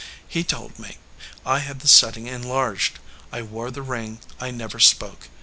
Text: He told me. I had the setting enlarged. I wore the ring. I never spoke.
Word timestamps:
He 0.27 0.43
told 0.43 0.79
me. 0.79 0.97
I 1.45 1.59
had 1.59 1.81
the 1.81 1.87
setting 1.87 2.25
enlarged. 2.25 2.97
I 3.31 3.43
wore 3.43 3.69
the 3.69 3.83
ring. 3.83 4.17
I 4.39 4.49
never 4.49 4.79
spoke. 4.79 5.29